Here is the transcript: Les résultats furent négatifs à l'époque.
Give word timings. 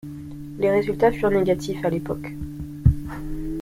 Les 0.57 0.71
résultats 0.71 1.11
furent 1.11 1.29
négatifs 1.29 1.85
à 1.85 1.91
l'époque. 1.91 2.33